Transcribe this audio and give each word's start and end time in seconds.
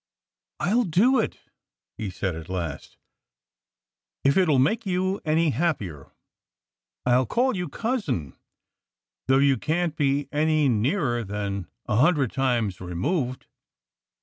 "I'll 0.59 0.83
do 0.85 1.19
it!" 1.19 1.37
he 1.95 2.09
said 2.09 2.35
at 2.35 2.49
last. 2.49 2.97
"If 4.23 4.35
it 4.35 4.47
will 4.49 4.57
make 4.57 4.83
you 4.83 5.21
any 5.25 5.51
happier 5.51 6.09
I'll 7.05 7.27
call 7.27 7.55
you 7.55 7.69
'Cousin' 7.69 8.35
though 9.27 9.37
you 9.37 9.57
can't 9.57 9.95
be 9.95 10.27
any 10.31 10.67
nearer 10.69 11.23
than 11.23 11.67
a 11.85 11.97
hundred 11.97 12.31
times 12.31 12.81
removed." 12.81 13.45